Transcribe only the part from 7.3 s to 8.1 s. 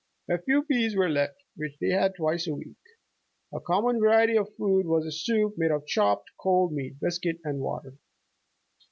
and water.